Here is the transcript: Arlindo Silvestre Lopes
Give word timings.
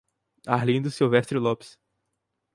Arlindo 0.47 0.89
Silvestre 0.89 1.37
Lopes 1.37 1.77